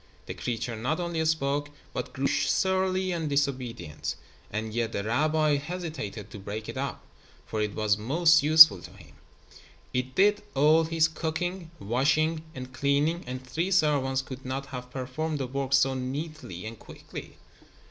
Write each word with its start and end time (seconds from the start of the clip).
The 0.25 0.33
creature 0.33 0.75
not 0.75 0.99
only 0.99 1.23
spoke, 1.25 1.69
but 1.93 2.11
grew 2.11 2.25
surly 2.25 3.11
and 3.11 3.29
disobedient, 3.29 4.15
and 4.49 4.73
yet 4.73 4.93
the 4.93 5.03
rabbi 5.03 5.57
hesitated 5.57 6.31
to 6.31 6.39
break 6.39 6.67
it 6.67 6.75
up, 6.75 7.05
for 7.45 7.61
it 7.61 7.75
was 7.75 7.99
most 7.99 8.41
useful 8.41 8.81
to 8.81 8.89
him. 8.93 9.13
It 9.93 10.15
did 10.15 10.41
all 10.55 10.85
his 10.85 11.07
cooking, 11.07 11.69
washing 11.79 12.41
and 12.55 12.73
cleaning, 12.73 13.23
and 13.27 13.45
three 13.45 13.69
servants 13.69 14.23
could 14.23 14.43
not 14.43 14.65
have 14.65 14.89
performed 14.89 15.37
the 15.37 15.45
work 15.45 15.71
so 15.71 15.93
neatly 15.93 16.65
and 16.65 16.79
quickly. 16.79 17.37